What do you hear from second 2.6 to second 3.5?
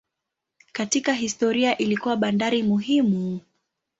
muhimu.